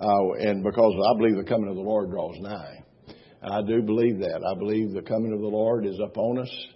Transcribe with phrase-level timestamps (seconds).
[0.00, 2.84] Uh, and because I believe the coming of the Lord draws nigh.
[3.42, 4.42] I do believe that.
[4.44, 6.66] I believe the coming of the Lord is upon us.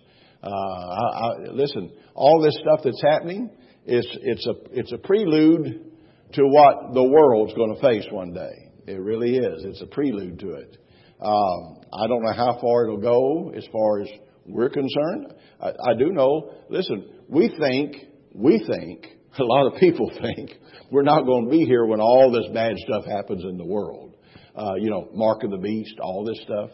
[0.43, 3.51] Uh, I, I, listen, all this stuff that's happening,
[3.89, 5.91] is it's a, it's a prelude
[6.35, 8.71] to what the world's going to face one day.
[8.87, 9.65] It really is.
[9.65, 10.77] It's a prelude to it.
[11.21, 14.09] Um, I don't know how far it'll go as far as
[14.47, 15.33] we're concerned.
[15.61, 17.97] I, I do know, listen, we think,
[18.35, 19.07] we think,
[19.39, 20.53] a lot of people think,
[20.91, 24.15] we're not going to be here when all this bad stuff happens in the world.
[24.57, 26.71] Uh, you know, mark of the beast, all this stuff.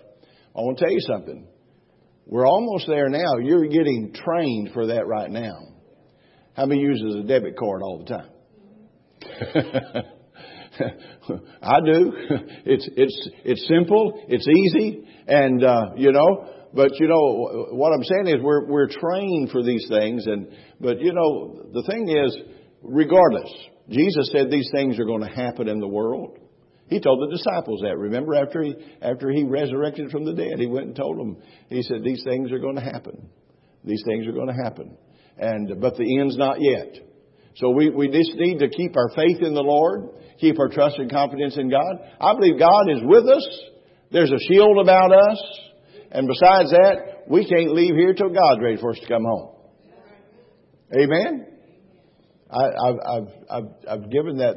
[0.56, 1.46] I want to tell you something.
[2.26, 3.36] We're almost there now.
[3.42, 5.58] You're getting trained for that right now.
[6.56, 8.30] How many uses a debit card all the time?
[11.62, 12.12] I do.
[12.66, 14.24] It's it's it's simple.
[14.28, 16.50] It's easy, and uh, you know.
[16.74, 20.48] But you know what I'm saying is we're we're trained for these things, and
[20.80, 22.36] but you know the thing is,
[22.82, 23.50] regardless,
[23.88, 26.38] Jesus said these things are going to happen in the world.
[26.88, 27.96] He told the disciples that.
[27.96, 31.36] Remember, after he after he resurrected from the dead, he went and told them.
[31.68, 33.28] He said these things are going to happen.
[33.84, 34.96] These things are going to happen,
[35.38, 36.96] and but the end's not yet.
[37.56, 40.08] So we, we just need to keep our faith in the Lord,
[40.40, 42.00] keep our trust and confidence in God.
[42.20, 43.46] I believe God is with us.
[44.10, 45.38] There's a shield about us.
[46.14, 49.50] And besides that, we can't leave here till God's ready for us to come home.
[50.96, 51.46] Amen?
[52.48, 54.56] I, have I've, I've, I've given that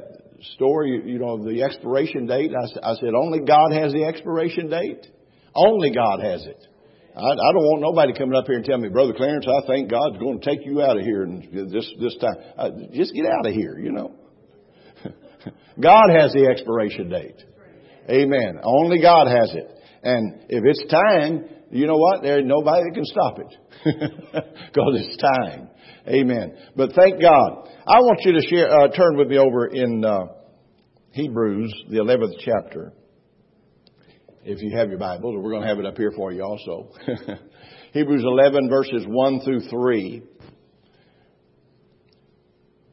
[0.54, 2.52] story, you know, the expiration date.
[2.52, 5.08] I, I said, only God has the expiration date.
[5.56, 6.68] Only God has it.
[7.16, 9.90] I, I don't want nobody coming up here and telling me, Brother Clarence, I think
[9.90, 12.36] God's going to take you out of here and this this time.
[12.56, 14.14] Uh, just get out of here, you know.
[15.82, 17.44] God has the expiration date.
[18.12, 18.60] Amen.
[18.62, 19.77] Only God has it.
[20.08, 22.22] And if it's time, you know what?
[22.22, 23.54] There's nobody that can stop it.
[24.74, 25.70] Because it's time.
[26.08, 26.56] Amen.
[26.76, 27.70] But thank God.
[27.88, 30.28] I want you to share, uh, turn with me over in uh,
[31.12, 32.94] Hebrews, the 11th chapter
[34.48, 36.90] if you have your Bibles, we're going to have it up here for you also.
[37.92, 40.23] Hebrews 11 verses 1 through 3.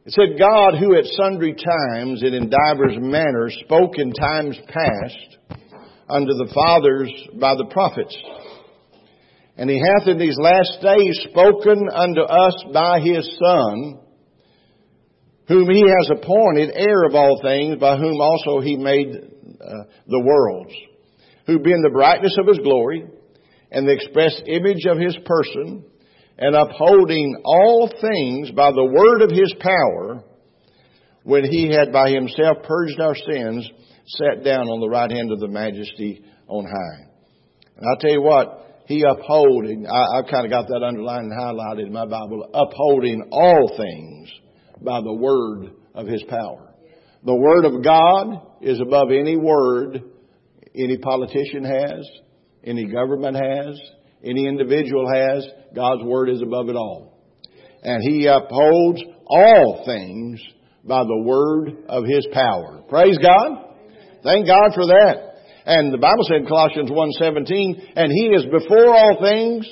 [0.07, 5.39] It said, God who at sundry times and in divers manners spoke in times past
[6.09, 7.11] unto the fathers
[7.41, 8.17] by the prophets.
[9.57, 14.01] And he hath in these last days spoken unto us by his Son,
[15.47, 20.21] whom he has appointed heir of all things, by whom also he made uh, the
[20.21, 20.75] worlds
[21.47, 23.05] who being the brightness of his glory
[23.71, 25.85] and the express image of his person
[26.39, 30.25] and upholding all things by the word of his power,
[31.23, 33.71] when he had by himself purged our sins,
[34.07, 37.11] sat down on the right hand of the majesty on high.
[37.77, 41.41] And I'll tell you what, he upholding, I, have kind of got that underlined and
[41.41, 44.31] highlighted in my Bible, upholding all things
[44.83, 46.75] by the word of his power.
[47.25, 50.03] The word of God is above any word
[50.75, 52.09] any politician has,
[52.65, 53.81] any government has,
[54.25, 55.47] any individual has.
[55.75, 57.21] God's Word is above it all.
[57.83, 60.41] And He upholds all things
[60.85, 62.83] by the Word of His power.
[62.89, 63.64] Praise God.
[64.25, 65.35] Thank God for that.
[65.67, 69.69] And the Bible said in Colossians 1.17, and He is before all things,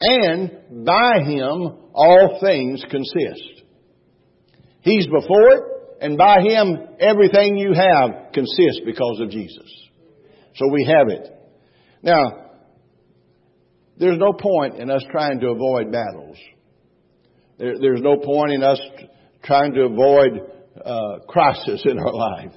[0.00, 3.64] and by Him all things consist.
[4.82, 5.62] He's before it,
[6.02, 9.70] and by Him, everything you have consists because of Jesus.
[10.56, 11.28] So we have it.
[12.02, 12.50] Now,
[13.98, 16.38] there's no point in us trying to avoid battles.
[17.58, 18.80] There, there's no point in us
[19.44, 20.40] trying to avoid
[20.84, 22.54] uh, crisis in our life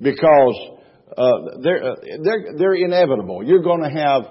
[0.00, 0.70] because
[1.16, 3.42] uh, they're, uh, they're, they're inevitable.
[3.44, 4.22] You're going to have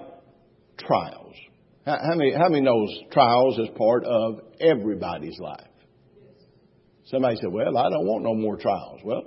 [0.77, 1.35] trials.
[1.85, 5.65] How, how, many, how many knows trials is part of everybody's life?
[7.05, 9.01] Somebody said, well, I don't want no more trials.
[9.03, 9.23] Well,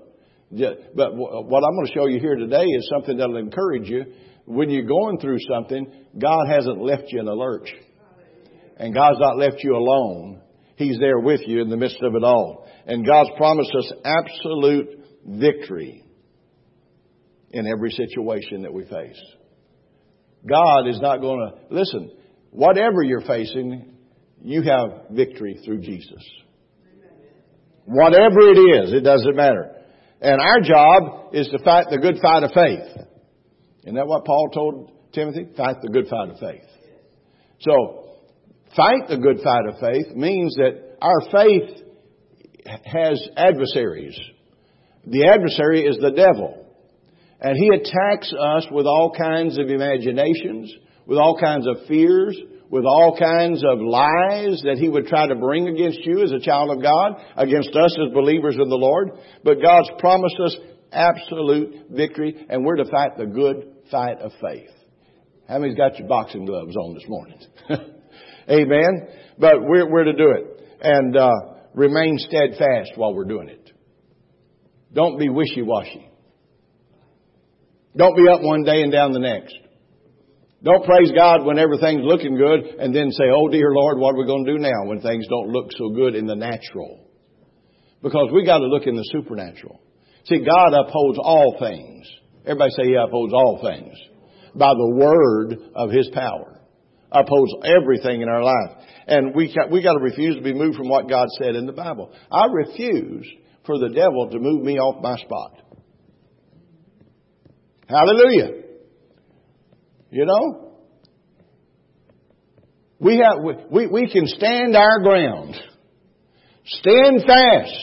[0.94, 4.04] but what I'm going to show you here today is something that'll encourage you.
[4.44, 7.72] When you're going through something, God hasn't left you in a lurch.
[8.76, 10.42] And God's not left you alone.
[10.76, 12.68] He's there with you in the midst of it all.
[12.86, 14.88] And God's promised us absolute
[15.24, 16.04] victory
[17.52, 19.20] in every situation that we face.
[20.48, 22.10] God is not going to, listen,
[22.50, 23.94] whatever you're facing,
[24.42, 26.22] you have victory through Jesus.
[27.84, 29.76] Whatever it is, it doesn't matter.
[30.20, 33.06] And our job is to fight the good fight of faith.
[33.82, 35.48] Isn't that what Paul told Timothy?
[35.56, 36.64] Fight the good fight of faith.
[37.60, 38.18] So,
[38.76, 41.82] fight the good fight of faith means that our faith
[42.84, 44.18] has adversaries.
[45.06, 46.61] The adversary is the devil.
[47.42, 50.72] And he attacks us with all kinds of imaginations,
[51.06, 52.38] with all kinds of fears,
[52.70, 56.40] with all kinds of lies that he would try to bring against you as a
[56.40, 59.10] child of God, against us as believers in the Lord.
[59.44, 60.56] But God's promised us
[60.92, 64.70] absolute victory, and we're to fight the good fight of faith.
[65.48, 67.38] How many's got your boxing gloves on this morning?
[68.48, 69.08] Amen.
[69.38, 70.64] But we're, we're to do it.
[70.80, 71.30] And, uh,
[71.74, 73.70] remain steadfast while we're doing it.
[74.92, 76.11] Don't be wishy-washy.
[77.96, 79.54] Don't be up one day and down the next.
[80.64, 84.18] Don't praise God when everything's looking good and then say, oh dear Lord, what are
[84.18, 87.00] we going to do now when things don't look so good in the natural?
[88.02, 89.80] Because we got to look in the supernatural.
[90.26, 92.06] See, God upholds all things.
[92.44, 93.96] Everybody say He upholds all things
[94.54, 96.60] by the word of His power.
[97.10, 98.86] Upholds everything in our life.
[99.06, 101.72] And we we got to refuse to be moved from what God said in the
[101.72, 102.12] Bible.
[102.30, 103.28] I refuse
[103.66, 105.61] for the devil to move me off my spot.
[107.92, 108.62] Hallelujah.
[110.10, 110.72] You know?
[112.98, 113.38] We have,
[113.70, 115.54] we, we can stand our ground.
[116.64, 117.74] Stand fast.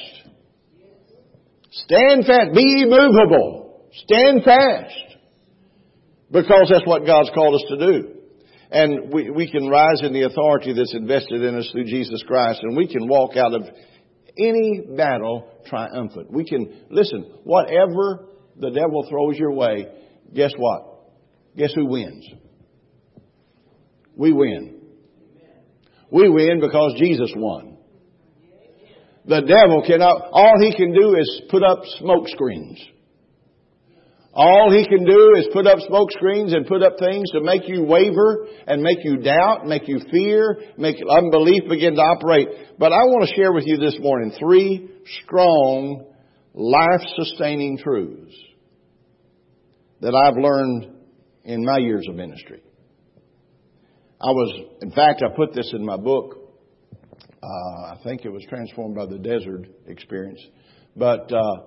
[1.72, 2.54] Stand fast.
[2.56, 3.90] Be immovable.
[3.94, 4.96] Stand fast.
[6.32, 8.16] Because that's what God's called us to do.
[8.72, 12.62] And we, we can rise in the authority that's invested in us through Jesus Christ
[12.64, 13.64] and we can walk out of
[14.38, 16.32] any battle triumphant.
[16.32, 18.30] We can, listen, whatever
[18.60, 19.88] the devil throws your way,
[20.34, 20.90] guess what?
[21.58, 22.28] Guess who wins?
[24.16, 24.82] We win.
[26.12, 27.78] We win because Jesus won.
[29.26, 32.80] The devil cannot, all he can do is put up smoke screens.
[34.34, 37.68] All he can do is put up smoke screens and put up things to make
[37.68, 42.48] you waver and make you doubt, make you fear, make unbelief begin to operate.
[42.78, 44.90] But I want to share with you this morning three
[45.24, 46.06] strong,
[46.54, 48.36] life-sustaining truths
[50.02, 50.96] that I've learned
[51.44, 52.62] in my years of ministry.
[54.22, 56.36] I was, in fact, I put this in my book.
[57.42, 60.42] Uh, I think it was transformed by the desert experience.
[60.96, 61.58] But uh,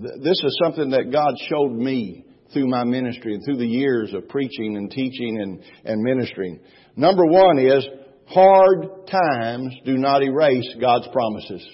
[0.00, 4.14] th- this is something that God showed me through my ministry and through the years
[4.14, 6.60] of preaching and teaching and, and ministering.
[6.94, 7.84] Number one is
[8.26, 11.68] hard times do not erase God's promises.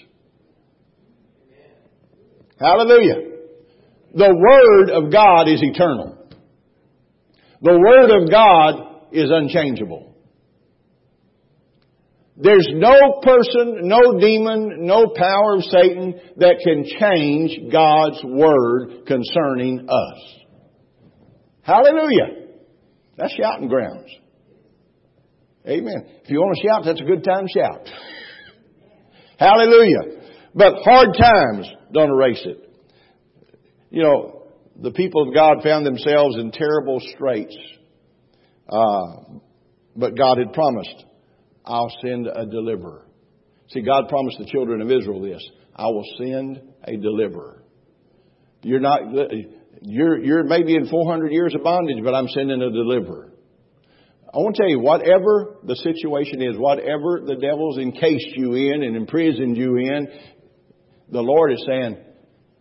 [2.59, 3.32] Hallelujah.
[4.15, 6.19] The Word of God is eternal.
[7.63, 10.15] The Word of God is unchangeable.
[12.37, 19.89] There's no person, no demon, no power of Satan that can change God's Word concerning
[19.89, 20.43] us.
[21.63, 22.49] Hallelujah.
[23.17, 24.11] That's shouting grounds.
[25.67, 26.07] Amen.
[26.25, 27.87] If you want to shout, that's a good time to shout.
[29.39, 30.23] Hallelujah.
[30.55, 32.62] But hard times don't erase it.
[33.93, 34.47] You know,
[34.81, 37.55] the people of God found themselves in terrible straits.
[38.67, 39.37] Uh,
[39.95, 41.05] but God had promised,
[41.67, 43.07] I'll send a deliverer.
[43.69, 45.47] See, God promised the children of Israel this.
[45.77, 47.63] I will send a deliverer.
[48.63, 49.01] You're not,
[49.83, 53.31] you're, you're maybe in 400 years of bondage, but I'm sending a deliverer.
[54.33, 58.83] I want to tell you, whatever the situation is, whatever the devil's encased you in
[58.85, 60.09] and imprisoned you in,
[61.11, 61.99] the Lord is saying,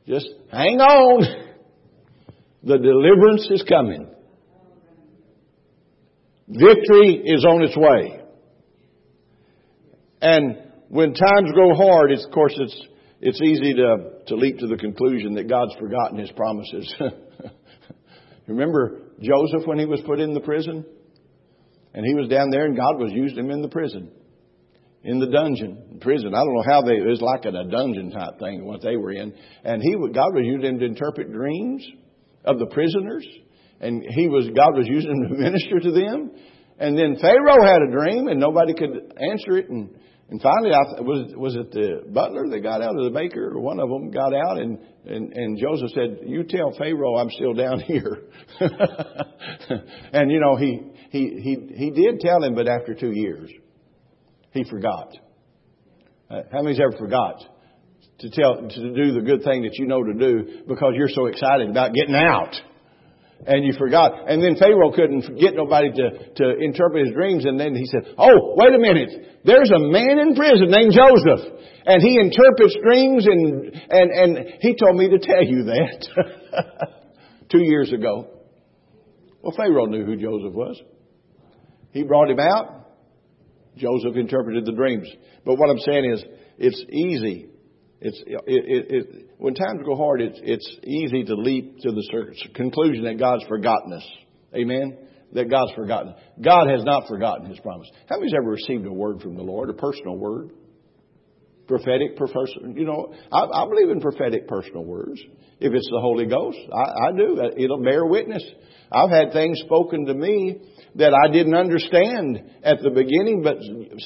[0.07, 1.47] just hang on.
[2.63, 4.07] The deliverance is coming.
[6.47, 8.21] Victory is on its way.
[10.21, 10.57] And
[10.89, 12.87] when times grow hard, it's, of course, it's,
[13.21, 16.93] it's easy to, to leap to the conclusion that God's forgotten His promises.
[18.47, 20.85] Remember Joseph when he was put in the prison?
[21.93, 24.11] And he was down there and God was using him in the prison.
[25.03, 26.35] In the dungeon, prison.
[26.35, 29.11] I don't know how they, it was like a dungeon type thing, what they were
[29.11, 29.33] in.
[29.63, 31.83] And he, God was using him to interpret dreams
[32.45, 33.25] of the prisoners,
[33.79, 36.31] and he was God was using him to minister to them.
[36.79, 39.69] And then Pharaoh had a dream, and nobody could answer it.
[39.69, 39.89] And
[40.29, 43.59] and finally, I, was was it the butler that got out, or the baker, or
[43.59, 47.53] one of them got out, and and, and Joseph said, "You tell Pharaoh I'm still
[47.53, 48.23] down here."
[50.13, 50.79] and you know he
[51.09, 53.51] he he he did tell him, but after two years,
[54.51, 55.15] he forgot.
[56.29, 57.41] Uh, how many's ever forgot?
[58.21, 61.25] to tell, to do the good thing that you know to do because you're so
[61.25, 62.53] excited about getting out.
[63.43, 64.29] And you forgot.
[64.29, 67.43] And then Pharaoh couldn't get nobody to, to interpret his dreams.
[67.43, 69.41] And then he said, Oh, wait a minute.
[69.43, 71.49] There's a man in prison named Joseph.
[71.87, 76.99] And he interprets dreams and, and, and he told me to tell you that.
[77.49, 78.29] Two years ago.
[79.41, 80.79] Well, Pharaoh knew who Joseph was.
[81.93, 82.80] He brought him out.
[83.77, 85.07] Joseph interpreted the dreams.
[85.45, 86.23] But what I'm saying is,
[86.57, 87.51] it's easy
[88.01, 92.35] it's, it, it, it, when times go hard, it's, it's easy to leap to the
[92.55, 94.07] conclusion that God's forgotten us.
[94.55, 94.97] Amen?
[95.33, 96.15] That God's forgotten.
[96.43, 97.87] God has not forgotten His promise.
[98.09, 100.49] How many's ever received a word from the Lord, a personal word?
[101.71, 102.17] Prophetic,
[102.75, 105.21] you know, I, I, believe in prophetic personal words.
[105.59, 107.39] If it's the Holy Ghost, I, I do.
[107.57, 108.43] It'll bear witness.
[108.91, 110.59] I've had things spoken to me
[110.95, 113.57] that I didn't understand at the beginning, but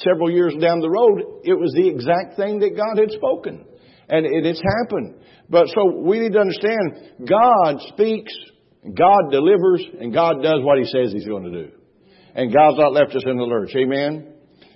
[0.03, 3.65] several years down the road, it was the exact thing that God had spoken.
[4.07, 5.15] And it, it's happened.
[5.49, 8.33] But so we need to understand God speaks,
[8.83, 11.71] God delivers, and God does what He says He's going to do.
[12.35, 13.71] And God's not left us in the lurch.
[13.75, 14.34] Amen?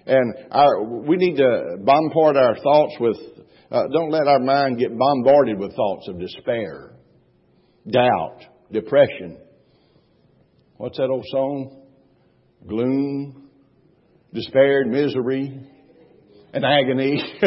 [0.10, 3.18] And our, we need to bombard our thoughts with,
[3.70, 6.96] uh, don't let our mind get bombarded with thoughts of despair,
[7.88, 8.40] doubt,
[8.72, 9.38] depression.
[10.78, 11.84] What's that old song?
[12.68, 13.52] Gloom,
[14.34, 15.62] despair, misery,
[16.54, 17.24] and agony.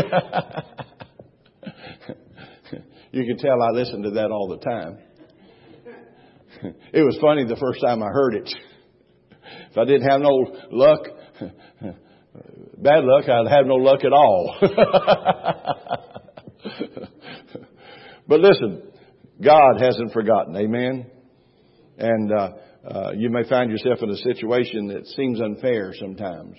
[3.10, 4.98] you can tell I listen to that all the time.
[6.92, 8.48] It was funny the first time I heard it.
[9.72, 11.08] If I didn't have no luck,
[12.78, 14.56] bad luck, I'd have no luck at all.
[18.28, 18.82] but listen,
[19.42, 20.56] God hasn't forgotten.
[20.56, 21.06] Amen.
[21.98, 22.48] And uh,
[22.88, 26.56] uh, you may find yourself in a situation that seems unfair sometimes.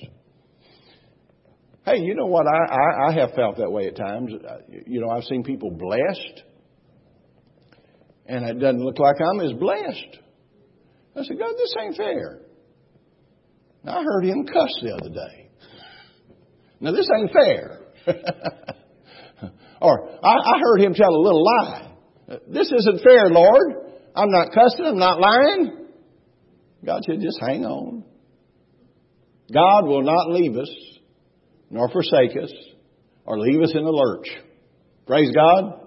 [1.86, 2.46] Hey, you know what?
[2.48, 4.32] I, I, I have felt that way at times.
[4.70, 6.44] You know, I've seen people blessed,
[8.26, 10.20] and it doesn't look like I'm as blessed.
[11.16, 12.40] I said, God, this ain't fair.
[13.86, 15.43] I heard him cuss the other day.
[16.84, 17.80] Now, this ain't fair.
[19.82, 21.94] or, I, I heard him tell a little lie.
[22.50, 23.94] This isn't fair, Lord.
[24.14, 24.86] I'm not cussing.
[24.86, 25.88] I'm not lying.
[26.86, 28.04] God said, just hang on.
[29.54, 30.70] God will not leave us
[31.70, 32.54] nor forsake us
[33.26, 34.28] or leave us in the lurch.
[35.08, 35.80] Praise God.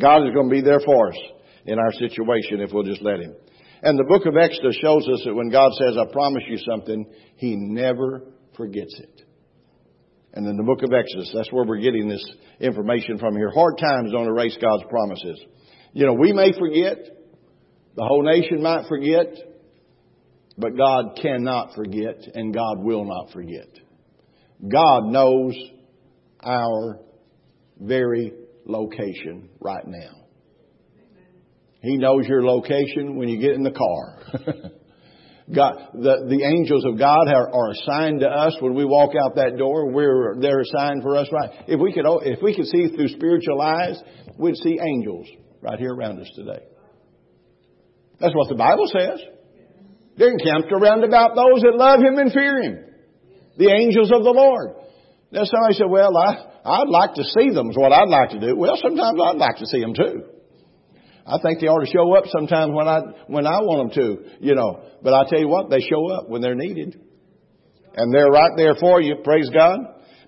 [0.00, 1.18] God is going to be there for us
[1.66, 3.34] in our situation if we'll just let Him.
[3.82, 7.04] And the book of Exodus shows us that when God says, I promise you something,
[7.36, 8.22] He never
[8.56, 9.27] forgets it.
[10.34, 12.24] And in the book of Exodus, that's where we're getting this
[12.60, 13.50] information from here.
[13.50, 15.40] Hard times don't erase God's promises.
[15.92, 16.98] You know, we may forget,
[17.96, 19.26] the whole nation might forget,
[20.58, 23.68] but God cannot forget and God will not forget.
[24.66, 25.54] God knows
[26.44, 27.00] our
[27.80, 28.32] very
[28.66, 30.14] location right now.
[31.80, 34.18] He knows your location when you get in the car.
[35.54, 39.36] God, the, the angels of God are, are, assigned to us when we walk out
[39.36, 39.90] that door.
[39.90, 41.64] We're, they're assigned for us, right?
[41.66, 43.98] If we could, oh, if we could see through spiritual eyes,
[44.36, 45.26] we'd see angels
[45.62, 46.60] right here around us today.
[48.20, 49.20] That's what the Bible says.
[50.18, 52.84] They're encamped around about those that love Him and fear Him.
[53.56, 54.74] The angels of the Lord.
[55.32, 58.40] Now somebody said, well, I, I'd like to see them is what I'd like to
[58.40, 58.54] do.
[58.54, 60.24] Well, sometimes I'd like to see them too.
[61.28, 64.24] I think they ought to show up sometimes when I, when I want them to,
[64.40, 64.82] you know.
[65.02, 66.98] But I tell you what, they show up when they're needed.
[67.94, 69.80] And they're right there for you, praise God.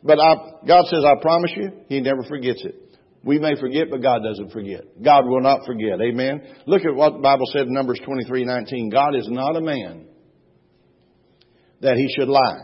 [0.03, 0.35] But I,
[0.67, 2.75] God says, I promise you, He never forgets it.
[3.23, 4.83] We may forget, but God doesn't forget.
[5.03, 6.01] God will not forget.
[6.01, 6.43] Amen.
[6.67, 8.91] Look at what the Bible said in Numbers 23, 19.
[8.91, 10.07] God is not a man
[11.81, 12.61] that he should lie.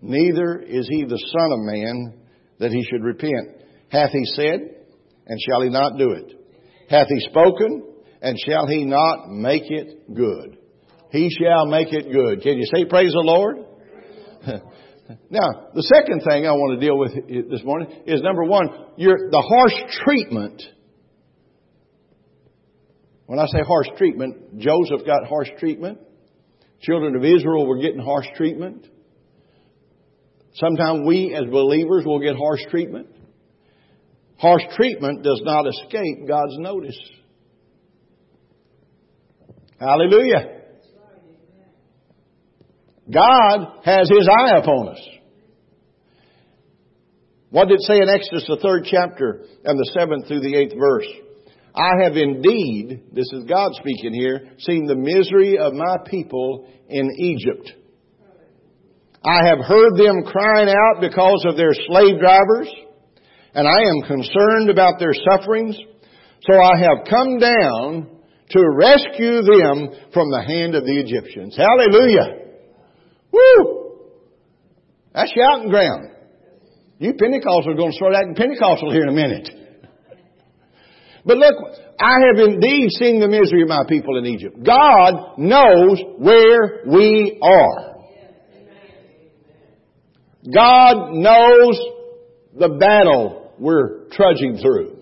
[0.00, 2.20] Neither is he the son of man
[2.58, 3.62] that he should repent.
[3.88, 4.60] Hath he said,
[5.26, 6.41] and shall he not do it?
[6.88, 7.84] Hath he spoken,
[8.20, 10.58] and shall he not make it good?
[11.10, 12.42] He shall make it good.
[12.42, 13.56] Can you say praise the Lord?
[15.30, 19.44] now, the second thing I want to deal with this morning is number one, the
[19.46, 20.62] harsh treatment.
[23.26, 25.98] When I say harsh treatment, Joseph got harsh treatment.
[26.80, 28.86] Children of Israel were getting harsh treatment.
[30.54, 33.08] Sometimes we as believers will get harsh treatment.
[34.42, 36.98] Harsh treatment does not escape God's notice.
[39.78, 40.62] Hallelujah.
[43.08, 45.08] God has His eye upon us.
[47.50, 50.74] What did it say in Exodus, the third chapter, and the seventh through the eighth
[50.76, 51.06] verse?
[51.72, 57.08] I have indeed, this is God speaking here, seen the misery of my people in
[57.16, 57.74] Egypt.
[59.24, 62.68] I have heard them crying out because of their slave drivers
[63.54, 65.76] and I am concerned about their sufferings.
[66.42, 68.08] So I have come down
[68.50, 71.56] to rescue them from the hand of the Egyptians.
[71.56, 72.42] Hallelujah!
[73.32, 74.00] Woo!
[75.14, 76.08] That's shouting ground.
[76.98, 79.48] You Pentecostals are going to start acting Pentecostal here in a minute.
[81.24, 81.54] But look,
[82.00, 84.56] I have indeed seen the misery of my people in Egypt.
[84.64, 87.92] God knows where we are.
[90.52, 91.78] God knows
[92.58, 94.98] the battle we're trudging through.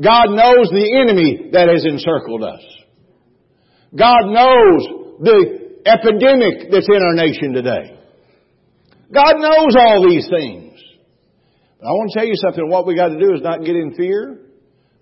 [0.00, 2.62] God knows the enemy that has encircled us.
[3.94, 7.98] God knows the epidemic that's in our nation today.
[9.12, 10.80] God knows all these things.
[11.82, 12.68] I want to tell you something.
[12.68, 14.38] What we got to do is not get in fear,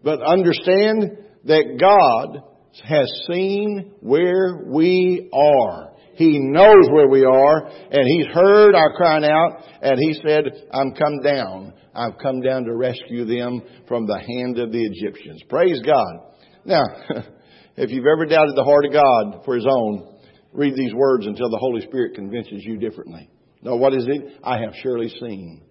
[0.02, 2.42] but understand that God
[2.84, 5.92] has seen where we are.
[6.14, 10.94] He knows where we are, and He's heard our crying out, and He said, I'm
[10.94, 11.74] come down.
[11.94, 15.42] I've come down to rescue them from the hand of the Egyptians.
[15.48, 16.32] Praise God.
[16.64, 16.82] Now,
[17.76, 20.18] if you've ever doubted the heart of God for His own,
[20.52, 23.28] read these words until the Holy Spirit convinces you differently.
[23.62, 24.38] No, what is it?
[24.42, 25.62] I have surely seen.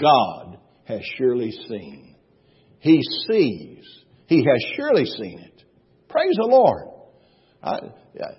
[0.00, 2.16] God has surely seen.
[2.80, 3.84] He sees.
[4.26, 5.64] He has surely seen it.
[6.08, 6.84] Praise the Lord.
[7.62, 7.78] I,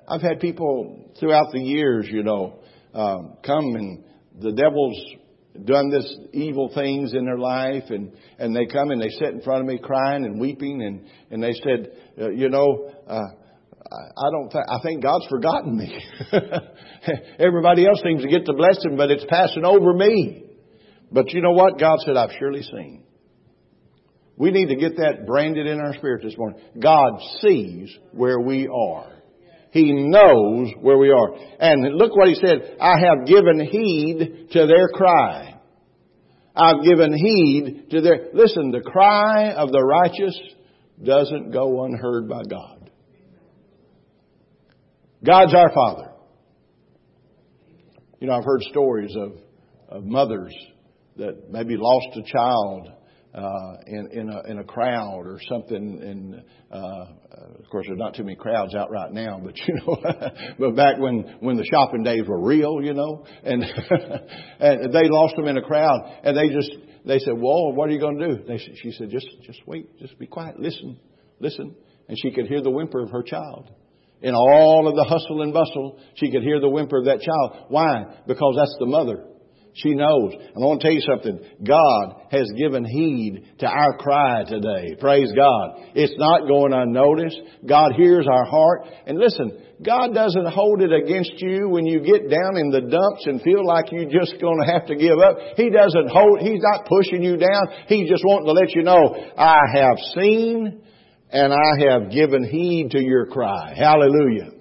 [0.08, 2.60] I've had people throughout the years, you know,
[2.94, 4.04] um, come and
[4.40, 5.00] the devil's
[5.66, 9.42] done this evil things in their life and, and they come and they sit in
[9.42, 13.20] front of me crying and weeping and, and they said, uh, you know, uh,
[13.92, 15.94] I don't th- I think God's forgotten me.
[17.40, 20.46] Everybody else seems to get the blessing, but it's passing over me.
[21.12, 21.78] But you know what?
[21.78, 23.04] God said, I've surely seen.
[24.38, 26.62] We need to get that branded in our spirit this morning.
[26.80, 29.21] God sees where we are.
[29.72, 31.34] He knows where we are.
[31.60, 32.78] And look what he said.
[32.80, 35.60] I have given heed to their cry.
[36.56, 40.38] I've given heed to their, listen, the cry of the righteous
[41.02, 42.92] doesn't go unheard by God.
[45.24, 46.12] God's our Father.
[48.20, 49.34] You know, I've heard stories of,
[49.88, 50.54] of mothers
[51.16, 52.90] that maybe lost a child
[53.34, 56.02] uh, in in a, in a crowd or something.
[56.02, 57.06] And uh,
[57.60, 59.98] of course, there's not too many crowds out right now, but you know,
[60.60, 63.64] but back when when the shopping days were real, you know, and
[64.60, 66.72] and they lost them in a crowd, and they just
[67.06, 69.98] they said, "Well, what are you going to do?" They she said, "Just just wait,
[70.00, 71.00] just be quiet, listen,
[71.40, 71.76] listen."
[72.08, 73.70] And she could hear the whimper of her child.
[74.22, 77.66] In all of the hustle and bustle, she could hear the whimper of that child.
[77.70, 78.04] Why?
[78.28, 79.26] Because that's the mother.
[79.74, 80.34] She knows.
[80.34, 81.40] And I want to tell you something.
[81.64, 84.96] God has given heed to our cry today.
[85.00, 85.96] Praise God.
[85.96, 87.40] It's not going unnoticed.
[87.68, 88.88] God hears our heart.
[89.08, 93.26] And listen, God doesn't hold it against you when you get down in the dumps
[93.26, 95.38] and feel like you're just going to have to give up.
[95.56, 97.88] He doesn't hold, He's not pushing you down.
[97.88, 100.82] He's just wanting to let you know, I have seen
[101.32, 103.74] and I have given heed to your cry.
[103.76, 104.52] Hallelujah.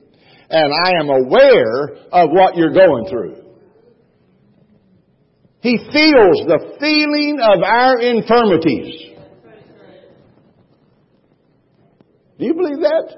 [0.48, 3.39] And I am aware of what you're going through.
[5.60, 9.10] He feels the feeling of our infirmities.
[12.38, 13.16] Do you believe that?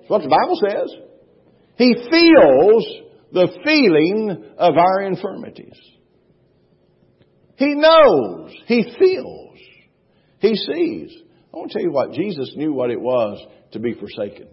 [0.00, 0.90] That's what the Bible says.
[1.76, 2.86] He feels
[3.32, 5.78] the feeling of our infirmities.
[7.56, 8.52] He knows.
[8.66, 9.58] He feels.
[10.40, 11.16] He sees.
[11.52, 13.40] I want to tell you what, Jesus knew what it was
[13.72, 14.48] to be forsaken.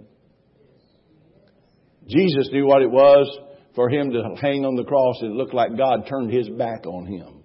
[2.08, 3.40] Jesus knew what it was
[3.76, 7.06] for him to hang on the cross it looked like God turned his back on
[7.06, 7.44] him.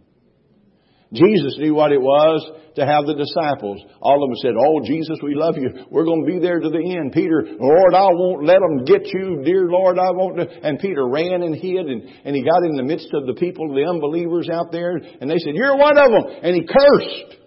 [1.12, 2.44] Jesus knew what it was
[2.76, 3.80] to have the disciples.
[4.00, 5.88] All of them said, Oh, Jesus, we love you.
[5.90, 7.12] We're going to be there to the end.
[7.12, 9.40] Peter, Lord, I won't let them get you.
[9.42, 10.38] Dear Lord, I won't.
[10.38, 13.72] And Peter ran and hid and, and he got in the midst of the people,
[13.72, 16.24] the unbelievers out there, and they said, You're one of them.
[16.42, 17.40] And he cursed.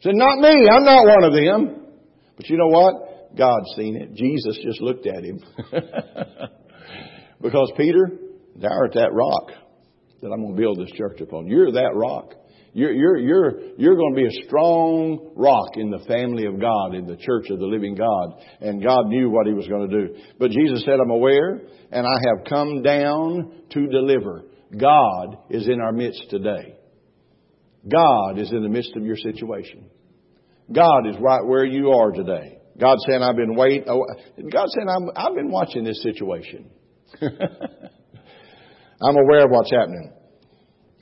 [0.00, 0.56] Said, Not me.
[0.72, 1.84] I'm not one of them.
[2.36, 3.36] But you know what?
[3.36, 4.14] God's seen it.
[4.14, 5.40] Jesus just looked at him.
[7.40, 8.10] because Peter,
[8.56, 9.50] thou art that rock
[10.22, 11.46] that I'm going to build this church upon.
[11.46, 12.32] You're that rock.
[12.72, 16.94] You're, you're, you're, you're going to be a strong rock in the family of God,
[16.94, 18.38] in the church of the living God.
[18.60, 20.14] And God knew what He was going to do.
[20.38, 24.44] But Jesus said, I'm aware, and I have come down to deliver.
[24.78, 26.76] God is in our midst today.
[27.90, 29.88] God is in the midst of your situation.
[30.70, 32.58] God is right where you are today.
[32.78, 33.88] God said, I've been waiting.
[33.88, 34.04] Oh,
[34.52, 34.84] God said,
[35.16, 36.68] i have been watching this situation.
[37.22, 40.12] I'm aware of what's happening.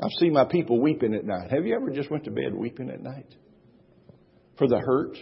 [0.01, 1.51] I've seen my people weeping at night.
[1.51, 3.33] Have you ever just went to bed weeping at night?
[4.59, 5.17] For the hurt?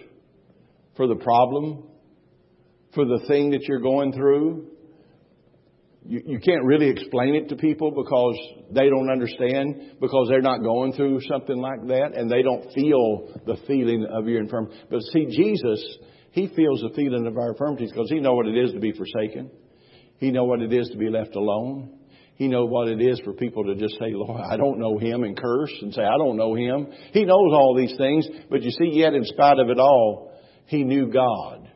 [0.96, 1.84] For the problem?
[2.94, 4.68] For the thing that you're going through?
[6.04, 8.36] You, you can't really explain it to people because
[8.72, 13.40] they don't understand, because they're not going through something like that, and they don't feel
[13.46, 14.76] the feeling of your infirmity.
[14.90, 15.98] But see, Jesus,
[16.32, 18.92] He feels the feeling of our infirmities because He knows what it is to be
[18.92, 19.50] forsaken.
[20.22, 21.98] He knows what it is to be left alone.
[22.36, 25.24] He knows what it is for people to just say, Lord, I don't know him
[25.24, 26.86] and curse and say, I don't know him.
[27.12, 30.32] He knows all these things, but you see, yet in spite of it all,
[30.66, 31.68] he knew God,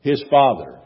[0.00, 0.80] his Father.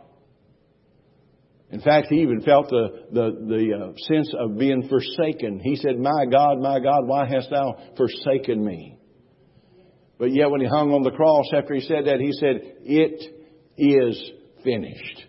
[1.70, 5.60] In fact, he even felt the, the, the uh, sense of being forsaken.
[5.62, 8.98] He said, My God, my God, why hast thou forsaken me?
[10.18, 13.32] But yet when he hung on the cross after he said that, he said, It
[13.78, 14.30] is
[14.64, 15.26] finished.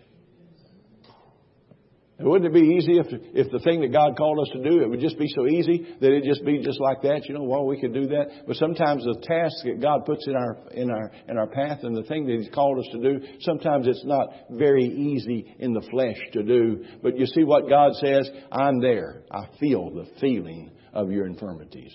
[2.20, 4.90] Wouldn't it be easy if, if the thing that God called us to do, it
[4.90, 7.64] would just be so easy that it'd just be just like that, you know, well,
[7.64, 8.44] we could do that.
[8.44, 11.96] But sometimes the task that God puts in our, in our, in our path and
[11.96, 15.86] the thing that He's called us to do, sometimes it's not very easy in the
[15.92, 16.84] flesh to do.
[17.04, 18.28] But you see what God says?
[18.50, 19.22] I'm there.
[19.30, 21.94] I feel the feeling of your infirmities.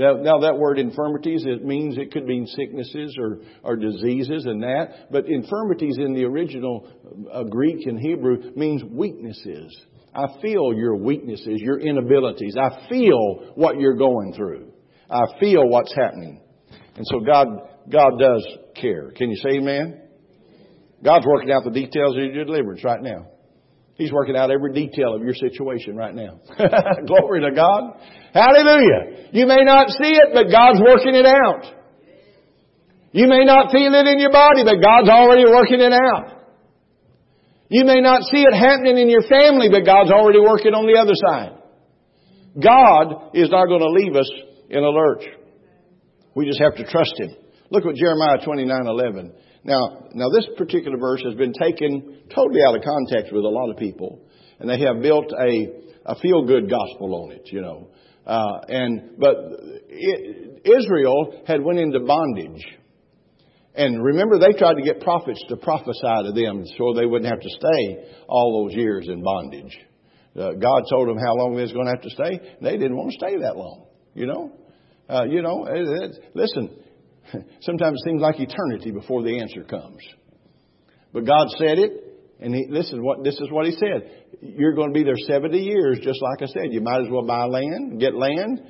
[0.00, 5.10] Now, that word infirmities, it means it could mean sicknesses or, or diseases and that.
[5.10, 6.88] But infirmities in the original
[7.30, 9.78] uh, Greek and Hebrew means weaknesses.
[10.14, 12.56] I feel your weaknesses, your inabilities.
[12.56, 14.72] I feel what you're going through.
[15.10, 16.40] I feel what's happening.
[16.96, 17.46] And so God,
[17.90, 19.10] God does care.
[19.10, 20.00] Can you say amen?
[21.04, 23.26] God's working out the details of your deliverance right now.
[24.00, 26.40] He's working out every detail of your situation right now.
[27.06, 28.00] Glory to God.
[28.32, 29.28] Hallelujah.
[29.32, 31.68] You may not see it, but God's working it out.
[33.12, 36.32] You may not feel it in your body, but God's already working it out.
[37.68, 40.98] You may not see it happening in your family, but God's already working on the
[40.98, 41.60] other side.
[42.56, 44.30] God is not going to leave us
[44.70, 45.24] in a lurch.
[46.34, 47.36] We just have to trust Him.
[47.70, 49.34] Look what Jeremiah 29, 11.
[49.64, 53.70] Now, now this particular verse has been taken totally out of context with a lot
[53.70, 54.20] of people,
[54.58, 55.68] and they have built a,
[56.06, 57.88] a feel-good gospel on it, you know.
[58.26, 59.36] Uh, and but
[59.88, 62.64] it, Israel had went into bondage,
[63.74, 67.40] and remember they tried to get prophets to prophesy to them so they wouldn't have
[67.40, 69.76] to stay all those years in bondage.
[70.36, 72.56] Uh, God told them how long they was going to have to stay.
[72.62, 74.52] They didn't want to stay that long, you know.
[75.08, 76.70] Uh, you know, it, it, listen,
[77.60, 80.02] Sometimes it seems like eternity before the answer comes.
[81.12, 81.92] But God said it,
[82.40, 84.26] and he, this, is what, this is what He said.
[84.40, 86.72] You're going to be there 70 years, just like I said.
[86.72, 88.60] You might as well buy land, get land,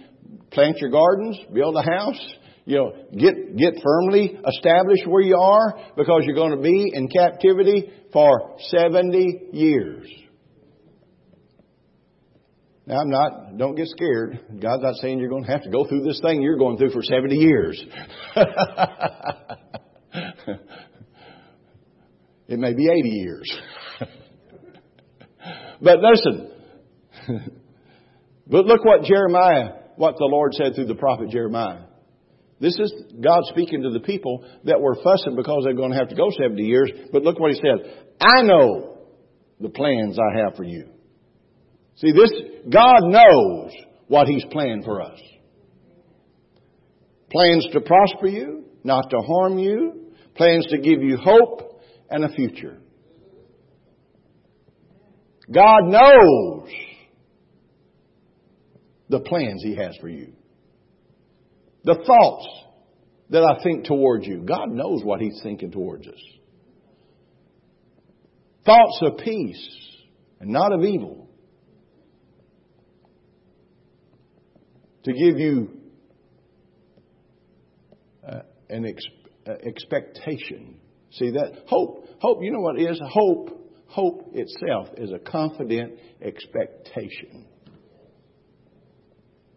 [0.51, 2.21] plant your gardens, build a house,
[2.65, 7.09] you know, get, get firmly established where you are because you're going to be in
[7.09, 10.09] captivity for 70 years.
[12.91, 14.41] Now, I'm not, don't get scared.
[14.61, 16.91] God's not saying you're going to have to go through this thing you're going through
[16.91, 17.81] for 70 years.
[22.49, 23.61] it may be 80 years.
[25.81, 26.51] but listen,
[28.49, 31.83] but look what Jeremiah, what the Lord said through the prophet Jeremiah.
[32.59, 36.09] This is God speaking to the people that were fussing because they're going to have
[36.09, 36.91] to go 70 years.
[37.13, 38.05] But look what he said.
[38.21, 38.99] I know
[39.61, 40.89] the plans I have for you.
[41.97, 42.31] See, this,
[42.69, 43.73] God knows
[44.09, 45.21] what He's planned for us.
[47.31, 52.29] Plans to prosper you, not to harm you, plans to give you hope and a
[52.31, 52.79] future.
[55.53, 56.69] God knows
[59.09, 60.33] the plans He has for you.
[61.85, 62.47] The thoughts
[63.31, 64.43] that I think towards you.
[64.43, 66.21] God knows what He's thinking towards us.
[68.67, 69.69] Thoughts of peace
[70.41, 71.30] and not of evil
[75.05, 75.71] to give you
[78.27, 79.05] uh, an ex-
[79.47, 80.77] uh, expectation.
[81.13, 82.39] See that hope, hope.
[82.43, 83.57] You know what is hope?
[83.87, 87.47] Hope itself is a confident expectation.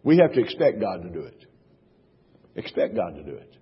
[0.02, 1.46] We have to expect God to do it.
[2.56, 3.56] Expect God to do it.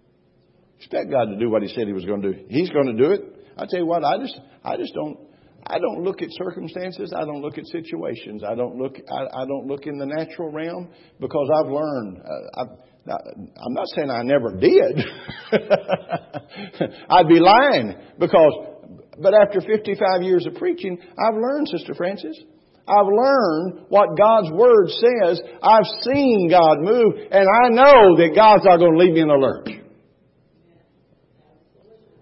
[0.79, 2.45] Expect God to do what He said He was going to do.
[2.49, 3.21] He's going to do it.
[3.57, 5.19] I tell you what, I just, I just don't
[5.67, 7.13] I don't look at circumstances.
[7.17, 8.43] I don't look at situations.
[8.47, 8.97] I don't look.
[9.11, 10.89] I, I don't look in the natural realm
[11.21, 12.19] because I've learned.
[12.19, 12.69] Uh, I've,
[13.09, 15.05] I'm not saying I never did.
[17.11, 18.53] I'd be lying because.
[19.21, 22.37] But after 55 years of preaching, I've learned, Sister Francis.
[22.89, 25.41] I've learned what God's Word says.
[25.63, 29.29] I've seen God move, and I know that God's not going to leave me in
[29.29, 29.69] the lurch.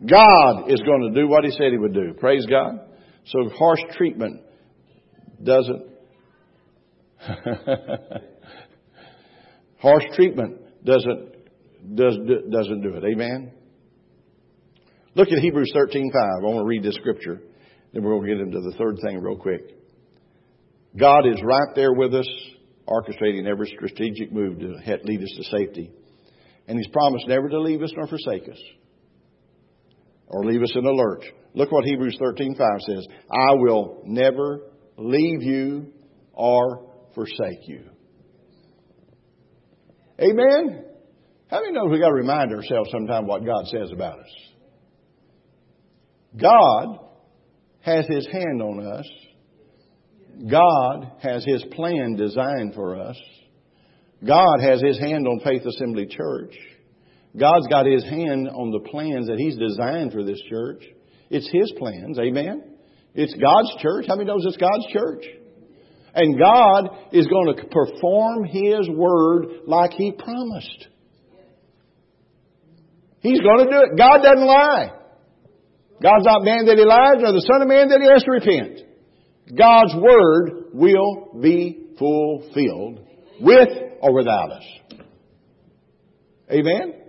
[0.07, 2.13] God is going to do what He said He would do.
[2.19, 2.90] Praise God.
[3.27, 4.43] So harsh treatment
[5.43, 5.87] doesn't
[9.79, 11.31] harsh treatment doesn't
[11.95, 12.17] does
[12.51, 13.05] doesn't do it.
[13.05, 13.53] Amen.
[15.15, 16.13] Look at Hebrews 13:5.
[16.15, 17.41] I want to read this scripture.
[17.93, 19.77] Then we're going to get into the third thing real quick.
[20.97, 22.29] God is right there with us,
[22.87, 24.69] orchestrating every strategic move to
[25.05, 25.91] lead us to safety.
[26.69, 28.59] And He's promised never to leave us nor forsake us
[30.31, 31.25] or leave us in a lurch.
[31.55, 33.07] Look what Hebrews 13:5 says.
[33.31, 34.61] I will never
[34.97, 35.93] leave you
[36.33, 37.83] or forsake you.
[40.21, 40.85] Amen.
[41.51, 44.31] How many know we got to remind ourselves sometime what God says about us?
[46.41, 46.99] God
[47.81, 49.09] has His hand on us.
[50.49, 53.21] God has His plan designed for us.
[54.25, 56.55] God has His hand on Faith Assembly Church.
[57.39, 60.85] God's got His hand on the plans that He's designed for this church.
[61.31, 62.19] It's His plans.
[62.19, 62.65] Amen.
[63.15, 64.07] It's God's church.
[64.09, 65.25] How many knows it's God's church?
[66.15, 70.89] And God is going to perform His word like He promised.
[73.21, 73.99] He's going to do it.
[73.99, 74.93] God doesn't lie.
[76.03, 78.31] God's not man that He lies, nor the Son of Man that He has to
[78.31, 78.81] repent.
[79.57, 83.07] God's word will be fulfilled
[83.41, 83.69] with
[84.01, 84.65] or without us.
[86.51, 87.00] Amen?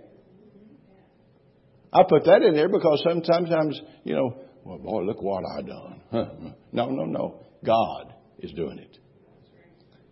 [1.92, 6.54] I put that in there because sometimes, you know, well, boy, look what I done.
[6.72, 7.40] no, no, no.
[7.64, 8.98] God is doing it.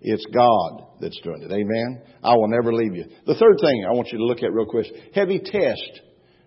[0.02, 1.52] It's God that's doing it.
[1.52, 2.02] Amen?
[2.22, 3.04] I will never leave you.
[3.26, 4.86] The third thing I want you to look at real quick.
[5.14, 6.00] Heavy tests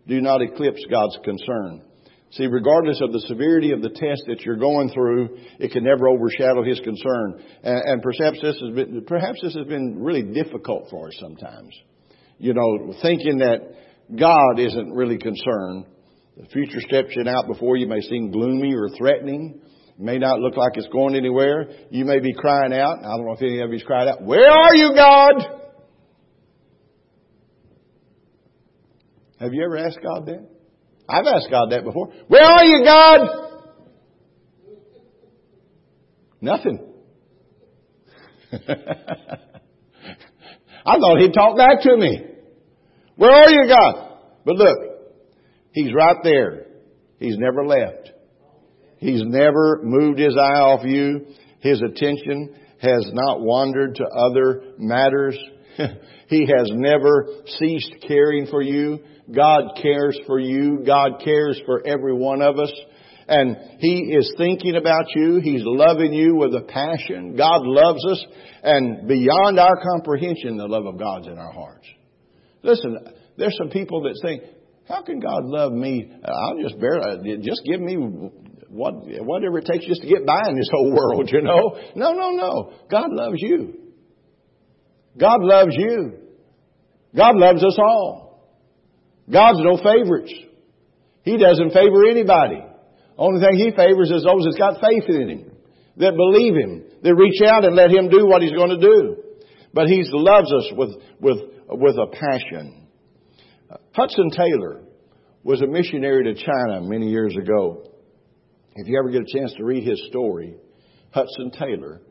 [0.07, 1.83] do not eclipse God's concern.
[2.31, 6.07] See, regardless of the severity of the test that you're going through, it can never
[6.07, 7.43] overshadow His concern.
[7.63, 11.75] And, and perhaps this has been, perhaps this has been really difficult for us sometimes.
[12.39, 13.59] You know, thinking that
[14.09, 15.85] God isn't really concerned.
[16.37, 19.61] The future steps in out before you may seem gloomy or threatening.
[19.89, 21.69] It may not look like it's going anywhere.
[21.91, 22.99] You may be crying out.
[22.99, 25.33] I don't know if any of you's cried out, Where are you, God?
[29.39, 30.47] Have you ever asked God that?
[31.07, 32.11] I've asked God that before.
[32.27, 33.19] Where are you, God?
[36.41, 36.93] Nothing.
[40.85, 42.32] I thought he'd talk back to me.
[43.15, 44.17] Where are you, God?
[44.45, 44.77] But look,
[45.71, 46.67] He's right there.
[47.19, 48.11] He's never left.
[48.97, 51.27] He's never moved His eye off you.
[51.59, 55.37] His attention has not wandered to other matters.
[56.27, 57.27] he has never
[57.59, 58.99] ceased caring for you.
[59.33, 60.83] God cares for you.
[60.85, 62.71] God cares for every one of us.
[63.27, 65.39] And He is thinking about you.
[65.41, 67.35] He's loving you with a passion.
[67.37, 68.25] God loves us.
[68.63, 71.87] And beyond our comprehension, the love of God's in our hearts.
[72.63, 72.97] Listen,
[73.37, 74.41] there's some people that say,
[74.87, 76.11] how can God love me?
[76.23, 77.95] Uh, I'll just bear, uh, just give me
[78.69, 81.77] what, whatever it takes just to get by in this whole world, you know?
[81.95, 82.73] No, no, no.
[82.89, 83.75] God loves you.
[85.17, 86.19] God loves you.
[87.15, 88.23] God loves us all.
[89.31, 90.33] God's no favorites.
[91.23, 92.61] He doesn't favor anybody.
[93.17, 95.51] Only thing He favors is those that's got faith in Him,
[95.97, 99.17] that believe Him, that reach out and let Him do what He's going to do.
[99.73, 100.89] But He loves us with,
[101.21, 101.37] with
[101.69, 102.87] with a passion.
[103.93, 104.83] Hudson Taylor
[105.43, 107.89] was a missionary to China many years ago.
[108.75, 110.55] If you ever get a chance to read his story,
[111.11, 112.01] Hudson Taylor,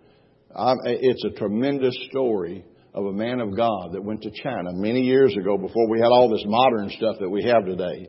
[0.84, 5.34] it's a tremendous story of a man of God that went to China many years
[5.36, 8.08] ago before we had all this modern stuff that we have today.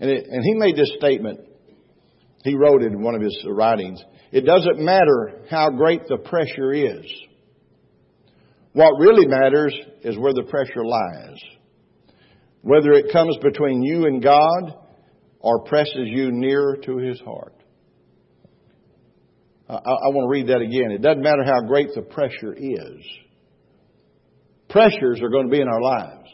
[0.00, 1.40] And, it, and he made this statement.
[2.44, 4.00] He wrote it in one of his writings.
[4.30, 7.06] It doesn't matter how great the pressure is.
[8.78, 11.36] What really matters is where the pressure lies.
[12.62, 14.76] Whether it comes between you and God
[15.40, 17.56] or presses you nearer to His heart.
[19.68, 20.92] I, I want to read that again.
[20.92, 23.04] It doesn't matter how great the pressure is.
[24.70, 26.28] Pressures are going to be in our lives.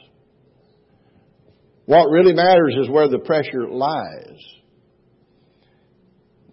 [1.87, 4.39] What really matters is where the pressure lies.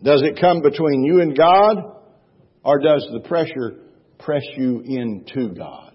[0.01, 1.75] Does it come between you and God,
[2.63, 3.90] or does the pressure
[4.21, 5.93] press you into God.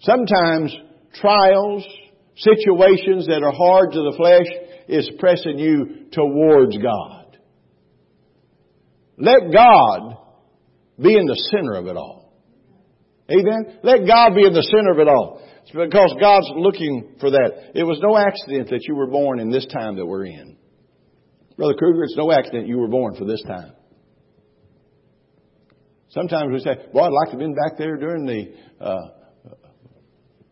[0.00, 0.74] Sometimes
[1.14, 1.84] trials,
[2.36, 4.46] situations that are hard to the flesh
[4.88, 7.38] is pressing you towards God.
[9.18, 10.16] Let God
[11.00, 12.32] be in the center of it all.
[13.30, 13.78] Amen?
[13.82, 15.40] Let God be in the center of it all.
[15.62, 17.70] It's because God's looking for that.
[17.74, 20.56] It was no accident that you were born in this time that we're in.
[21.56, 23.72] Brother Kruger, it's no accident you were born for this time.
[26.12, 28.52] Sometimes we say, "Boy, I'd like to have been back there during the
[28.84, 29.08] uh,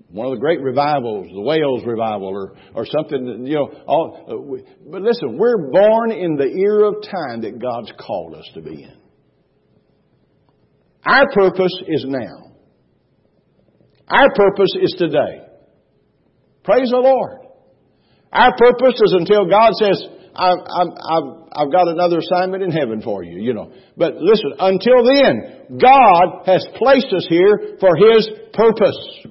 [0.08, 4.26] one of the great revivals, the Wales revival, or or something." You know, all.
[4.30, 8.48] Uh, we, but listen, we're born in the era of time that God's called us
[8.54, 8.96] to be in.
[11.04, 12.52] Our purpose is now.
[14.08, 15.46] Our purpose is today.
[16.64, 17.38] Praise the Lord.
[18.32, 23.22] Our purpose is until God says, I've, I've, I've got another assignment in heaven for
[23.22, 23.72] you, you know.
[23.96, 29.26] But listen, until then, God has placed us here for His purpose.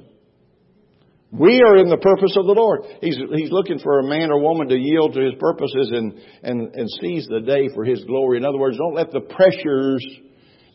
[1.31, 2.81] We are in the purpose of the Lord.
[3.01, 6.75] He's, he's looking for a man or woman to yield to His purposes and, and,
[6.75, 8.37] and seize the day for His glory.
[8.37, 10.05] In other words, don't let the pressures,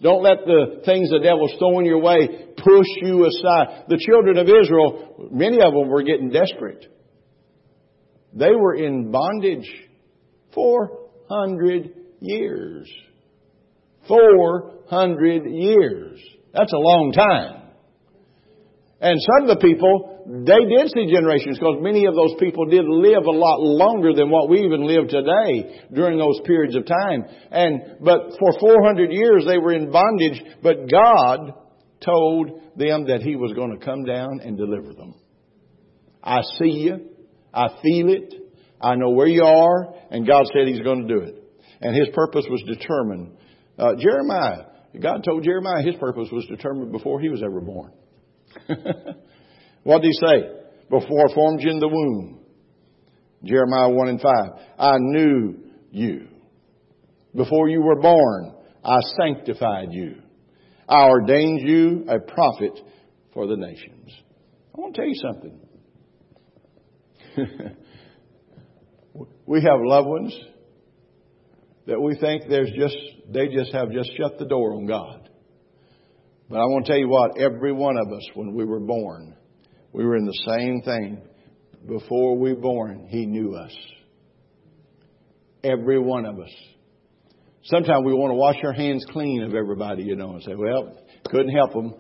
[0.00, 3.84] don't let the things the devil's throwing your way push you aside.
[3.88, 6.86] The children of Israel, many of them were getting desperate.
[8.32, 9.68] They were in bondage.
[10.54, 11.90] 400
[12.20, 12.90] years.
[14.08, 16.20] 400 years.
[16.52, 17.62] That's a long time.
[19.00, 22.84] And some of the people they did see generations because many of those people did
[22.86, 27.24] live a lot longer than what we even live today during those periods of time.
[27.50, 31.52] And, but for 400 years they were in bondage, but God
[32.00, 35.14] told them that He was going to come down and deliver them.
[36.22, 37.10] I see you.
[37.52, 38.34] I feel it.
[38.84, 39.94] I know where you are.
[40.10, 41.42] And God said He's going to do it.
[41.80, 43.36] And His purpose was determined.
[43.78, 44.66] Uh, Jeremiah,
[45.00, 47.92] God told Jeremiah his purpose was determined before he was ever born.
[49.82, 50.48] what did he say?
[50.88, 52.40] Before I formed you in the womb.
[53.42, 54.32] Jeremiah 1 and 5.
[54.78, 55.56] I knew
[55.90, 56.28] you.
[57.34, 60.22] Before you were born, I sanctified you.
[60.88, 62.78] I ordained you a prophet
[63.32, 64.12] for the nations.
[64.76, 65.60] I want to tell you something.
[69.46, 70.38] we have loved ones
[71.86, 72.96] that we think there's just,
[73.32, 75.28] they just have just shut the door on God.
[76.48, 79.36] But I want to tell you what, every one of us, when we were born,
[79.92, 81.22] we were in the same thing.
[81.86, 83.74] Before we were born, He knew us.
[85.62, 86.52] Every one of us.
[87.64, 90.98] Sometimes we want to wash our hands clean of everybody, you know, and say, well,
[91.26, 91.94] couldn't help them.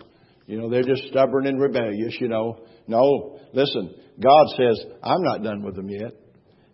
[0.46, 2.60] You know, they're just stubborn and rebellious, you know.
[2.86, 6.12] No, listen, God says, I'm not done with them yet.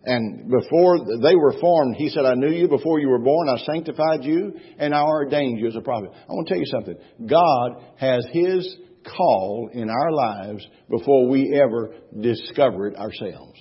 [0.03, 3.49] And before they were formed, he said, I knew you before you were born.
[3.49, 6.09] I sanctified you and I ordained you as a prophet.
[6.13, 6.95] I want to tell you something.
[7.27, 13.59] God has his call in our lives before we ever discover it ourselves.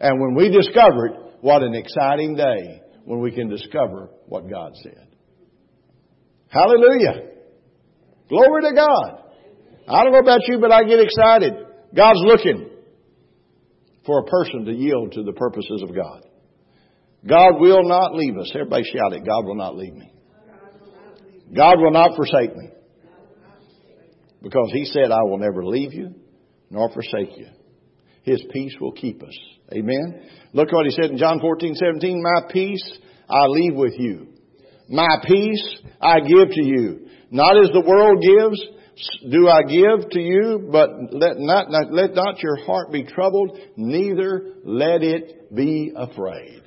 [0.00, 4.72] And when we discover it, what an exciting day when we can discover what God
[4.82, 5.06] said.
[6.48, 7.30] Hallelujah.
[8.28, 9.20] Glory to God.
[9.86, 11.52] I don't know about you, but I get excited.
[11.94, 12.70] God's looking
[14.06, 16.24] for a person to yield to the purposes of God.
[17.26, 18.50] God will not leave us.
[18.54, 19.24] Everybody shout it.
[19.24, 20.12] God will not leave me.
[21.54, 22.70] God will not forsake me.
[24.42, 26.14] Because He said, I will never leave you
[26.70, 27.48] nor forsake you.
[28.22, 29.38] His peace will keep us.
[29.72, 30.28] Amen.
[30.52, 32.22] Look what He said in John 14, 17.
[32.22, 34.28] My peace I leave with you.
[34.88, 37.08] My peace I give to you.
[37.30, 38.60] Not as the world gives,
[39.30, 44.52] do I give to you, but let not, let not your heart be troubled, neither
[44.64, 46.62] let it be afraid.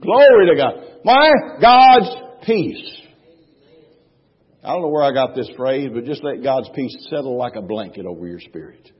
[0.00, 0.74] Glory to God.
[1.04, 3.02] My God's peace.
[4.62, 7.54] I don't know where I got this phrase, but just let God's peace settle like
[7.56, 8.90] a blanket over your spirit.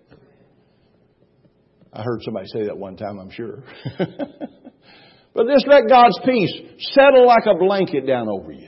[1.93, 3.65] I heard somebody say that one time, I'm sure.
[3.99, 6.53] but just let God's peace
[6.93, 8.68] settle like a blanket down over you.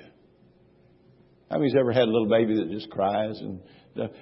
[1.51, 3.61] How many's ever had a little baby that just cries and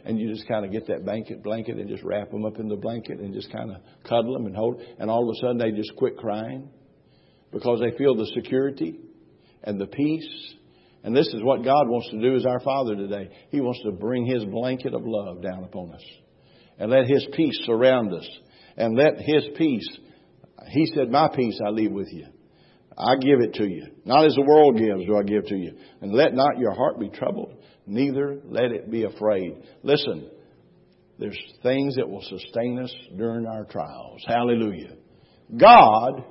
[0.04, 2.68] and you just kind of get that blanket, blanket and just wrap them up in
[2.68, 5.58] the blanket and just kind of cuddle them and hold, and all of a sudden
[5.58, 6.70] they just quit crying
[7.52, 8.98] because they feel the security
[9.62, 10.54] and the peace.
[11.04, 13.28] And this is what God wants to do as our Father today.
[13.50, 16.04] He wants to bring His blanket of love down upon us
[16.78, 18.28] and let His peace surround us
[18.76, 19.88] and let His peace,
[20.70, 22.26] He said, my peace I leave with you.
[22.98, 23.86] I give it to you.
[24.04, 25.72] Not as the world gives do I give to you.
[26.00, 27.54] And let not your heart be troubled
[27.88, 29.56] neither let it be afraid.
[29.82, 30.30] Listen,
[31.18, 34.22] there's things that will sustain us during our trials.
[34.26, 34.94] Hallelujah.
[35.56, 36.24] God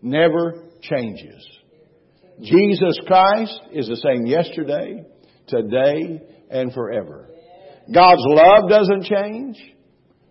[0.00, 1.46] never changes.
[2.40, 5.04] Jesus Christ is the same yesterday,
[5.48, 7.28] today, and forever.
[7.92, 9.60] God's love doesn't change.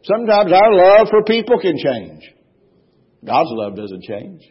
[0.03, 2.23] Sometimes our love for people can change.
[3.23, 4.41] God's love doesn't change.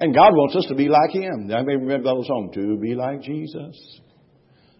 [0.00, 1.50] And God wants us to be like Him.
[1.54, 4.00] I may remember that song, to be like Jesus.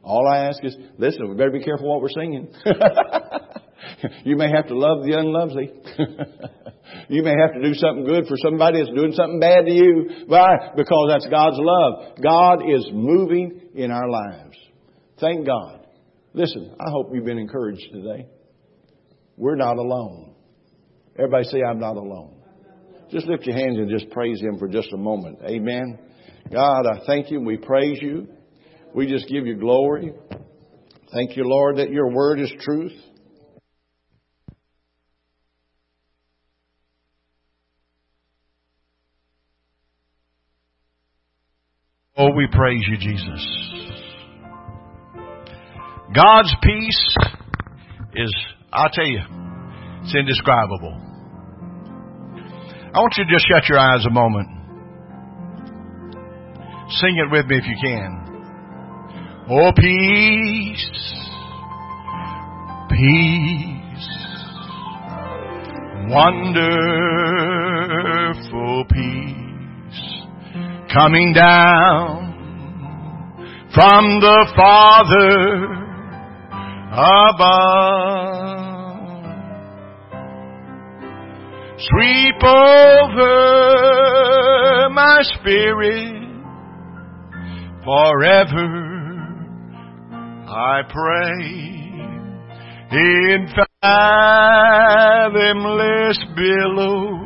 [0.02, 2.48] All I ask is, listen, we better be careful what we're singing.
[4.24, 5.70] you may have to love the unlovely.
[7.08, 10.24] you may have to do something good for somebody that's doing something bad to you.
[10.26, 10.70] Why?
[10.74, 12.16] Because that's God's love.
[12.22, 14.56] God is moving in our lives.
[15.20, 15.86] Thank God.
[16.32, 18.26] Listen, I hope you've been encouraged today.
[19.36, 20.34] We're not alone.
[21.18, 22.39] Everybody say, I'm not alone.
[23.10, 25.38] Just lift your hands and just praise Him for just a moment.
[25.44, 25.98] Amen.
[26.52, 28.28] God, I thank you we praise you.
[28.94, 30.12] We just give you glory.
[31.12, 32.92] Thank you, Lord, that your word is truth.
[42.16, 43.70] Oh, we praise you, Jesus.
[46.14, 47.16] God's peace
[48.14, 48.34] is,
[48.72, 49.20] I'll tell you,
[50.02, 51.09] it's indescribable.
[52.92, 54.48] I want you to just shut your eyes a moment.
[56.90, 58.26] Sing it with me if you can.
[59.48, 60.90] Oh, peace,
[62.90, 64.08] peace,
[66.08, 66.56] wonderful
[68.90, 70.26] peace,
[70.92, 72.30] coming down
[73.72, 75.80] from the Father
[76.92, 78.30] above.
[82.42, 83.60] Over
[84.90, 86.20] my spirit
[87.84, 88.96] forever.
[90.48, 91.70] I pray
[92.92, 93.46] in
[93.82, 94.18] fathomless
[96.34, 97.20] billows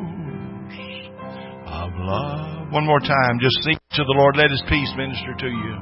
[1.68, 2.72] of love.
[2.72, 4.36] One more time, just sing to the Lord.
[4.36, 5.78] Let His peace minister to you.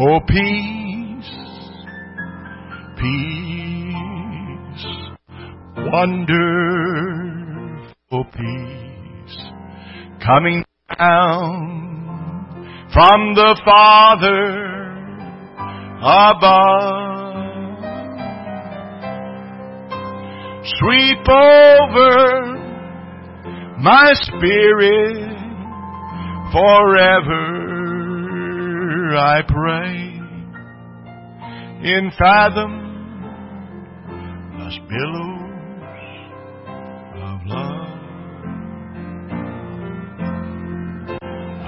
[0.00, 1.30] Oh, peace,
[2.96, 3.44] peace,
[8.22, 9.38] peace,
[10.24, 10.64] coming
[10.96, 11.74] down
[12.92, 14.74] from the Father
[15.98, 16.92] above.
[20.78, 22.54] Sweep over
[23.80, 25.34] my spirit
[26.52, 27.64] forever,
[29.16, 30.20] I pray,
[31.82, 32.78] in fathomless
[34.88, 35.43] billows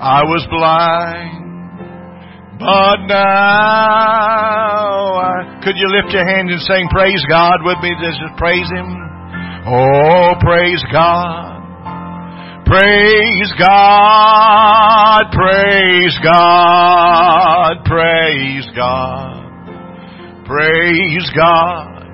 [0.00, 1.42] I was blind,
[2.62, 3.18] but now
[5.18, 7.90] I, could you lift your hand and sing praise God with me?
[7.98, 8.86] Just praise Him.
[9.66, 11.58] Oh, praise God.
[12.64, 15.24] Praise God.
[15.32, 17.84] Praise God.
[17.84, 19.50] Praise God.
[20.46, 22.04] Praise God.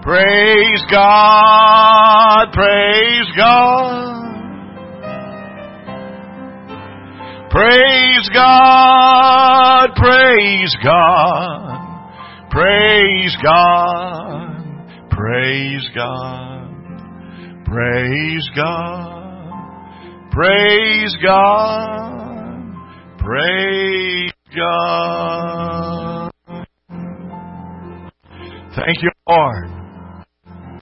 [0.00, 2.52] Praise God.
[2.52, 4.33] Praise God.
[7.54, 12.10] Praise God, praise God,
[12.50, 16.68] praise God, praise God,
[17.64, 19.70] praise God,
[20.32, 22.74] praise God,
[23.18, 26.30] praise God.
[28.74, 29.68] Thank you, Lord.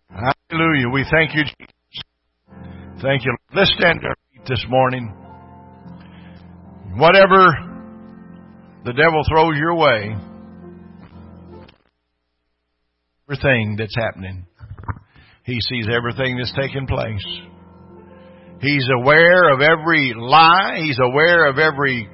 [0.08, 0.88] Hallelujah.
[0.90, 2.02] We thank you, Jesus.
[3.02, 3.36] Thank you.
[3.54, 5.21] Let's stand our feet this morning.
[6.96, 7.46] Whatever
[8.84, 10.14] the devil throws your way,
[13.28, 14.46] everything that's happening,
[15.44, 17.24] he sees everything that's taking place.
[18.60, 20.82] He's aware of every lie.
[20.84, 22.08] He's aware of every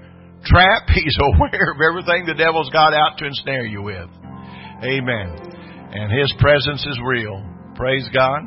[0.45, 0.83] trap.
[0.95, 4.09] He's aware of everything the devil's got out to ensnare you with.
[4.83, 5.59] Amen.
[5.93, 7.45] And his presence is real.
[7.74, 8.43] Praise God.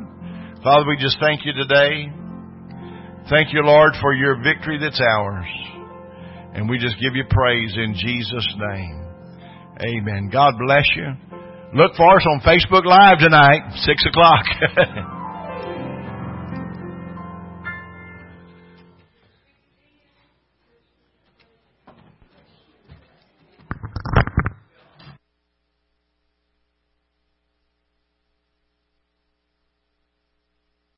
[0.64, 2.10] Father, we just thank you today.
[3.30, 5.46] Thank you, Lord, for your victory that's ours.
[6.54, 9.04] And we just give you praise in Jesus' name.
[9.80, 10.30] Amen.
[10.32, 11.06] God bless you.
[11.74, 14.44] Look for us on Facebook Live tonight, 6 o'clock.